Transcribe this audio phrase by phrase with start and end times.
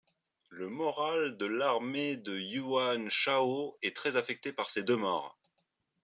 [0.49, 5.37] Le moral de l'armée de Yuan Shao est très affecté par ces deux morts.